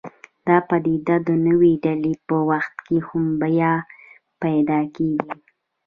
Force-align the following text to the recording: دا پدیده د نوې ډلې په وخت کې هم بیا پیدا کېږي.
دا 0.47 0.57
پدیده 0.69 1.15
د 1.27 1.29
نوې 1.47 1.73
ډلې 1.83 2.13
په 2.27 2.35
وخت 2.49 2.75
کې 2.87 2.97
هم 3.07 3.25
بیا 3.41 3.73
پیدا 4.41 4.79
کېږي. 4.95 5.33